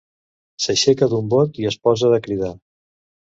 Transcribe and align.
S'aixeca 0.63 1.07
d'un 1.11 1.27
bot 1.33 1.59
i 1.65 1.69
es 1.73 1.77
posa 1.89 2.11
a 2.19 2.21
cridar. 2.25 2.51